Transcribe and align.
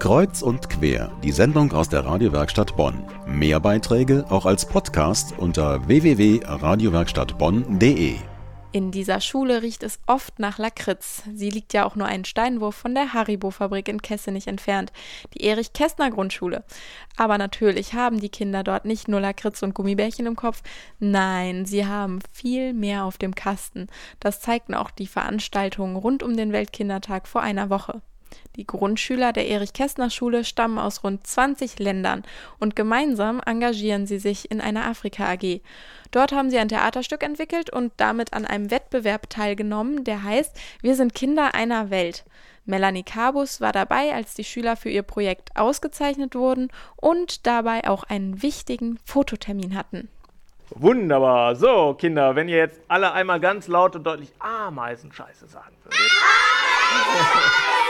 Kreuz 0.00 0.40
und 0.40 0.70
quer, 0.70 1.12
die 1.22 1.30
Sendung 1.30 1.72
aus 1.72 1.90
der 1.90 2.06
Radiowerkstatt 2.06 2.74
Bonn. 2.74 3.04
Mehr 3.26 3.60
Beiträge 3.60 4.24
auch 4.30 4.46
als 4.46 4.64
Podcast 4.64 5.34
unter 5.36 5.86
www.radiowerkstattbonn.de. 5.86 8.16
In 8.72 8.92
dieser 8.92 9.20
Schule 9.20 9.60
riecht 9.60 9.82
es 9.82 10.00
oft 10.06 10.38
nach 10.38 10.56
Lakritz. 10.56 11.24
Sie 11.34 11.50
liegt 11.50 11.74
ja 11.74 11.84
auch 11.84 11.96
nur 11.96 12.06
einen 12.06 12.24
Steinwurf 12.24 12.76
von 12.76 12.94
der 12.94 13.12
Haribo-Fabrik 13.12 13.88
in 13.88 14.00
Kessenich 14.00 14.46
entfernt, 14.46 14.90
die 15.34 15.44
Erich-Kästner-Grundschule. 15.44 16.64
Aber 17.18 17.36
natürlich 17.36 17.92
haben 17.92 18.20
die 18.20 18.30
Kinder 18.30 18.64
dort 18.64 18.86
nicht 18.86 19.06
nur 19.06 19.20
Lakritz 19.20 19.62
und 19.62 19.74
Gummibärchen 19.74 20.24
im 20.24 20.34
Kopf, 20.34 20.62
nein, 20.98 21.66
sie 21.66 21.84
haben 21.84 22.20
viel 22.32 22.72
mehr 22.72 23.04
auf 23.04 23.18
dem 23.18 23.34
Kasten. 23.34 23.88
Das 24.18 24.40
zeigten 24.40 24.74
auch 24.74 24.90
die 24.90 25.08
Veranstaltungen 25.08 25.96
rund 25.96 26.22
um 26.22 26.38
den 26.38 26.52
Weltkindertag 26.52 27.28
vor 27.28 27.42
einer 27.42 27.68
Woche. 27.68 28.00
Die 28.56 28.66
Grundschüler 28.66 29.32
der 29.32 29.48
Erich-Kästner-Schule 29.48 30.44
stammen 30.44 30.78
aus 30.78 31.04
rund 31.04 31.26
20 31.26 31.78
Ländern 31.78 32.24
und 32.58 32.76
gemeinsam 32.76 33.40
engagieren 33.44 34.06
sie 34.06 34.18
sich 34.18 34.50
in 34.50 34.60
einer 34.60 34.86
Afrika-AG. 34.86 35.60
Dort 36.10 36.32
haben 36.32 36.50
sie 36.50 36.58
ein 36.58 36.68
Theaterstück 36.68 37.22
entwickelt 37.22 37.70
und 37.70 37.92
damit 37.96 38.32
an 38.32 38.44
einem 38.44 38.70
Wettbewerb 38.70 39.30
teilgenommen, 39.30 40.04
der 40.04 40.22
heißt 40.22 40.56
Wir 40.82 40.96
sind 40.96 41.14
Kinder 41.14 41.54
einer 41.54 41.90
Welt. 41.90 42.24
Melanie 42.66 43.02
Cabus 43.02 43.60
war 43.60 43.72
dabei, 43.72 44.14
als 44.14 44.34
die 44.34 44.44
Schüler 44.44 44.76
für 44.76 44.90
ihr 44.90 45.02
Projekt 45.02 45.56
ausgezeichnet 45.56 46.34
wurden 46.34 46.68
und 46.96 47.46
dabei 47.46 47.88
auch 47.88 48.04
einen 48.04 48.42
wichtigen 48.42 48.98
Fototermin 49.04 49.76
hatten. 49.76 50.08
Wunderbar. 50.70 51.56
So, 51.56 51.94
Kinder, 51.94 52.36
wenn 52.36 52.48
ihr 52.48 52.58
jetzt 52.58 52.80
alle 52.86 53.12
einmal 53.12 53.40
ganz 53.40 53.66
laut 53.66 53.96
und 53.96 54.04
deutlich 54.04 54.32
Ameisenscheiße 54.38 55.48
sagen 55.48 55.74
würdet. 55.82 56.00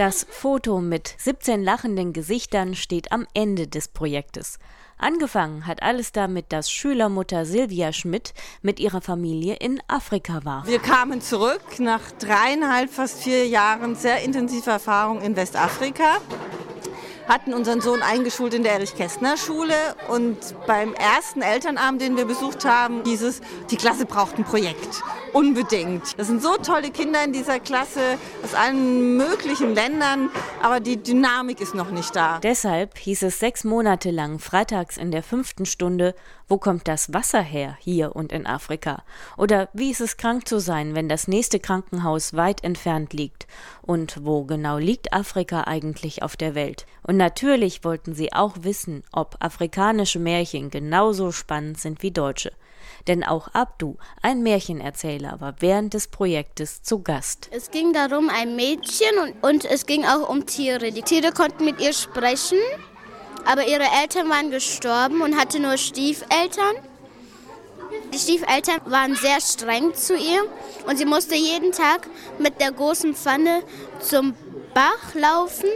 Das 0.00 0.26
Foto 0.30 0.80
mit 0.80 1.14
17 1.18 1.62
lachenden 1.62 2.14
Gesichtern 2.14 2.74
steht 2.74 3.12
am 3.12 3.26
Ende 3.34 3.68
des 3.68 3.88
Projektes. 3.88 4.58
Angefangen 4.96 5.66
hat 5.66 5.82
alles 5.82 6.10
damit, 6.10 6.54
dass 6.54 6.70
Schülermutter 6.70 7.44
Silvia 7.44 7.92
Schmidt 7.92 8.32
mit 8.62 8.80
ihrer 8.80 9.02
Familie 9.02 9.56
in 9.56 9.78
Afrika 9.88 10.42
war. 10.42 10.66
Wir 10.66 10.78
kamen 10.78 11.20
zurück 11.20 11.60
nach 11.80 12.00
dreieinhalb, 12.12 12.88
fast 12.88 13.22
vier 13.24 13.46
Jahren 13.46 13.94
sehr 13.94 14.22
intensiver 14.22 14.72
Erfahrung 14.72 15.20
in 15.20 15.36
Westafrika 15.36 16.16
hatten 17.30 17.54
unseren 17.54 17.80
Sohn 17.80 18.02
eingeschult 18.02 18.54
in 18.54 18.64
der 18.64 18.72
Erich-Kästner-Schule 18.72 19.74
und 20.08 20.36
beim 20.66 20.94
ersten 20.94 21.42
Elternabend, 21.42 22.02
den 22.02 22.16
wir 22.16 22.24
besucht 22.24 22.64
haben, 22.64 23.04
hieß 23.04 23.22
es, 23.22 23.40
die 23.70 23.76
Klasse 23.76 24.04
braucht 24.04 24.36
ein 24.36 24.44
Projekt. 24.44 25.00
Unbedingt. 25.32 26.18
Das 26.18 26.26
sind 26.26 26.42
so 26.42 26.56
tolle 26.56 26.90
Kinder 26.90 27.22
in 27.24 27.32
dieser 27.32 27.60
Klasse 27.60 28.18
aus 28.42 28.54
allen 28.54 29.16
möglichen 29.16 29.74
Ländern, 29.74 30.28
aber 30.62 30.80
die 30.80 30.96
Dynamik 30.96 31.60
ist 31.60 31.74
noch 31.74 31.90
nicht 31.90 32.16
da. 32.16 32.40
Deshalb 32.40 32.98
hieß 32.98 33.22
es 33.22 33.38
sechs 33.38 33.64
Monate 33.64 34.10
lang 34.10 34.38
freitags 34.38 34.96
in 34.96 35.10
der 35.10 35.22
fünften 35.22 35.66
Stunde, 35.66 36.14
wo 36.48 36.58
kommt 36.58 36.88
das 36.88 37.12
Wasser 37.12 37.42
her 37.42 37.76
hier 37.80 38.16
und 38.16 38.32
in 38.32 38.46
Afrika? 38.46 39.04
Oder 39.36 39.68
wie 39.72 39.90
ist 39.90 40.00
es 40.00 40.16
krank 40.16 40.48
zu 40.48 40.58
sein, 40.58 40.96
wenn 40.96 41.08
das 41.08 41.28
nächste 41.28 41.60
Krankenhaus 41.60 42.34
weit 42.34 42.64
entfernt 42.64 43.12
liegt? 43.12 43.46
Und 43.82 44.24
wo 44.24 44.44
genau 44.44 44.78
liegt 44.78 45.12
Afrika 45.12 45.64
eigentlich 45.64 46.24
auf 46.24 46.36
der 46.36 46.56
Welt? 46.56 46.86
Und 47.02 47.16
natürlich 47.16 47.84
wollten 47.84 48.14
sie 48.14 48.32
auch 48.32 48.56
wissen, 48.62 49.04
ob 49.12 49.36
afrikanische 49.38 50.18
Märchen 50.18 50.70
genauso 50.70 51.30
spannend 51.30 51.78
sind 51.78 52.02
wie 52.02 52.10
deutsche. 52.10 52.50
Denn 53.06 53.24
auch 53.24 53.48
Abdu, 53.54 53.96
ein 54.22 54.42
Märchenerzähler, 54.42 55.40
war 55.40 55.54
während 55.60 55.94
des 55.94 56.08
Projektes 56.08 56.82
zu 56.82 57.02
Gast. 57.02 57.48
Es 57.52 57.70
ging 57.70 57.92
darum, 57.92 58.28
ein 58.30 58.56
Mädchen 58.56 59.18
und, 59.22 59.42
und 59.42 59.64
es 59.64 59.86
ging 59.86 60.04
auch 60.04 60.28
um 60.28 60.46
Tiere. 60.46 60.92
Die 60.92 61.02
Tiere 61.02 61.32
konnten 61.32 61.64
mit 61.64 61.80
ihr 61.80 61.92
sprechen, 61.92 62.58
aber 63.44 63.66
ihre 63.66 63.86
Eltern 64.02 64.28
waren 64.28 64.50
gestorben 64.50 65.22
und 65.22 65.38
hatte 65.38 65.60
nur 65.60 65.76
Stiefeltern. 65.76 66.76
Die 68.12 68.18
Stiefeltern 68.18 68.80
waren 68.86 69.14
sehr 69.16 69.40
streng 69.40 69.94
zu 69.94 70.14
ihr 70.14 70.44
und 70.86 70.96
sie 70.96 71.04
musste 71.04 71.34
jeden 71.34 71.72
Tag 71.72 72.08
mit 72.38 72.60
der 72.60 72.72
großen 72.72 73.14
Pfanne 73.14 73.62
zum 74.00 74.34
Bach 74.74 75.14
laufen 75.14 75.68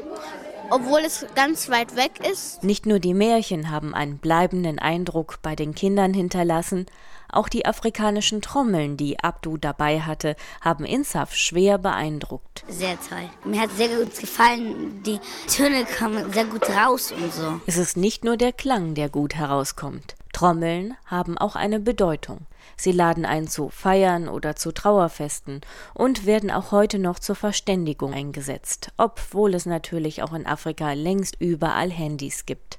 obwohl 0.71 1.01
es 1.01 1.27
ganz 1.35 1.69
weit 1.69 1.97
weg 1.97 2.13
ist. 2.31 2.63
Nicht 2.65 2.87
nur 2.87 2.99
die 2.99 3.15
Märchen 3.15 3.71
haben 3.71 3.95
einen 3.95 4.19
bleibenden 4.19 4.79
Eindruck 4.79 5.39
bei 5.43 5.57
den 5.57 5.75
Kindern 5.75 6.15
hinterlassen, 6.15 6.87
auch 7.35 7.49
die 7.49 7.67
afrikanischen 7.67 8.43
Trommeln, 8.43 8.97
die 8.97 9.19
Abdu 9.19 9.57
dabei 9.57 10.01
hatte, 10.01 10.37
haben 10.61 10.85
Insaf 10.85 11.35
schwer 11.35 11.79
beeindruckt. 11.79 12.65
Sehr 12.69 12.97
toll. 13.09 13.29
Mir 13.45 13.63
hat 13.63 13.71
sehr 13.73 13.89
gut 13.89 14.19
gefallen. 14.19 15.03
Die 15.03 15.19
Töne 15.49 15.85
kommen 15.99 16.33
sehr 16.33 16.45
gut 16.45 16.69
raus 16.71 17.13
und 17.13 17.33
so. 17.33 17.61
Es 17.67 17.77
ist 17.77 17.97
nicht 17.97 18.25
nur 18.25 18.37
der 18.37 18.53
Klang, 18.53 18.95
der 18.95 19.09
gut 19.09 19.35
herauskommt. 19.35 20.15
Trommeln 20.35 20.95
haben 21.07 21.39
auch 21.39 21.57
eine 21.57 21.81
Bedeutung. 21.81 22.41
Sie 22.77 22.93
laden 22.93 23.25
ein 23.25 23.49
zu 23.49 23.71
Feiern 23.71 24.29
oder 24.29 24.57
zu 24.57 24.73
Trauerfesten 24.73 25.63
und 25.95 26.27
werden 26.27 26.51
auch 26.51 26.73
heute 26.73 26.99
noch 26.99 27.19
zur 27.19 27.37
Verständigung 27.37 28.13
eingesetzt, 28.13 28.93
obwohl 28.99 29.55
es 29.55 29.65
natürlich 29.65 30.23
auch 30.23 30.35
in 30.35 30.47
Afrika 30.47 30.93
längst 30.93 31.41
überall 31.41 31.91
Handys 31.91 32.45
gibt. 32.45 32.79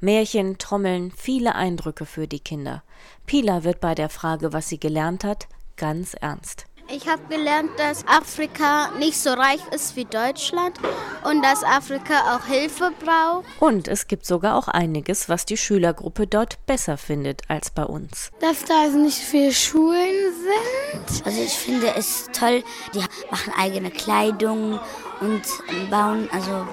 Märchen, 0.00 0.56
Trommeln, 0.58 1.10
viele 1.10 1.54
Eindrücke 1.54 2.06
für 2.06 2.28
die 2.28 2.40
Kinder. 2.40 2.82
Pila 3.26 3.64
wird 3.64 3.80
bei 3.80 3.94
der 3.94 4.08
Frage, 4.08 4.52
was 4.52 4.68
sie 4.68 4.78
gelernt 4.78 5.24
hat, 5.24 5.48
ganz 5.76 6.14
ernst. 6.14 6.66
Ich 6.88 7.08
habe 7.08 7.22
gelernt, 7.28 7.70
dass 7.78 8.06
Afrika 8.06 8.90
nicht 8.98 9.18
so 9.18 9.30
reich 9.30 9.60
ist 9.74 9.96
wie 9.96 10.04
Deutschland 10.04 10.78
und 11.24 11.42
dass 11.42 11.64
Afrika 11.64 12.36
auch 12.36 12.46
Hilfe 12.46 12.92
braucht. 13.04 13.46
Und 13.60 13.88
es 13.88 14.06
gibt 14.06 14.26
sogar 14.26 14.56
auch 14.56 14.68
einiges, 14.68 15.28
was 15.28 15.46
die 15.46 15.56
Schülergruppe 15.56 16.26
dort 16.26 16.64
besser 16.66 16.96
findet 16.98 17.42
als 17.48 17.70
bei 17.70 17.84
uns. 17.84 18.30
Dass 18.40 18.64
da 18.64 18.82
also 18.82 18.98
nicht 18.98 19.18
viele 19.18 19.52
Schulen 19.52 20.34
sind. 20.34 21.26
Also 21.26 21.42
ich 21.42 21.54
finde 21.54 21.94
es 21.96 22.28
toll, 22.32 22.62
die 22.94 23.00
machen 23.30 23.52
eigene 23.58 23.90
Kleidung 23.90 24.78
und 25.20 25.42
bauen 25.90 26.28
also 26.32 26.66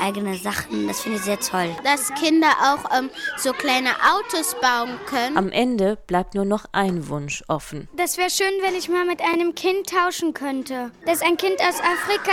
eigene 0.00 0.36
Sachen. 0.36 0.88
Das 0.88 1.00
finde 1.00 1.18
ich 1.18 1.24
sehr 1.24 1.40
toll. 1.40 1.74
Dass 1.84 2.12
Kinder 2.14 2.48
auch 2.62 2.96
ähm, 2.96 3.10
so 3.36 3.52
kleine 3.52 3.90
Autos 4.14 4.56
bauen 4.60 4.98
können. 5.06 5.36
Am 5.36 5.50
Ende 5.50 5.96
bleibt 6.06 6.34
nur 6.34 6.44
noch 6.44 6.66
ein 6.72 7.08
Wunsch 7.08 7.42
offen. 7.48 7.88
Das 7.96 8.16
wäre 8.16 8.30
schön, 8.30 8.52
wenn 8.62 8.74
ich 8.74 8.88
mal 8.88 9.04
mit 9.04 9.20
einem 9.20 9.54
Kind 9.54 9.88
tauschen 9.88 10.34
könnte. 10.34 10.90
Dass 11.06 11.22
ein 11.22 11.36
Kind 11.36 11.60
aus 11.60 11.80
Afrika 11.80 12.32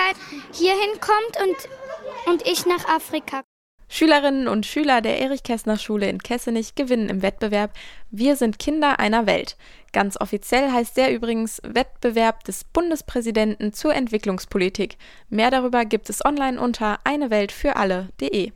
hierhin 0.51 0.99
kommt 0.99 1.47
und, 1.47 2.31
und 2.31 2.47
ich 2.47 2.65
nach 2.65 2.87
Afrika. 2.87 3.43
Schülerinnen 3.89 4.47
und 4.47 4.65
Schüler 4.65 5.01
der 5.01 5.19
Erich-Kästner-Schule 5.19 6.09
in 6.09 6.19
Kessenich 6.19 6.75
gewinnen 6.75 7.09
im 7.09 7.21
Wettbewerb 7.21 7.71
Wir 8.11 8.35
sind 8.35 8.59
Kinder 8.59 8.99
einer 8.99 9.25
Welt. 9.25 9.55
Ganz 9.93 10.19
offiziell 10.19 10.71
heißt 10.71 10.97
der 10.97 11.13
übrigens 11.13 11.61
Wettbewerb 11.63 12.43
des 12.43 12.63
Bundespräsidenten 12.65 13.73
zur 13.73 13.95
Entwicklungspolitik. 13.95 14.97
Mehr 15.29 15.51
darüber 15.51 15.85
gibt 15.85 16.09
es 16.09 16.23
online 16.25 16.59
unter 16.59 16.99
eineweltfüralle.de. 17.05 18.51